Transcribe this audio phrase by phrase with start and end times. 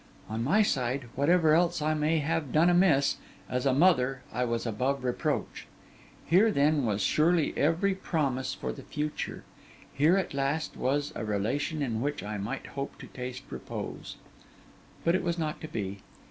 [0.27, 3.17] On my side, whatever else I may have done amiss,
[3.47, 5.67] as a mother I was above reproach.
[6.25, 9.43] Here, then, was surely every promise for the future;
[9.93, 14.15] here, at last, was a relation in which I might hope to taste repose.
[15.05, 15.99] But it was not to be.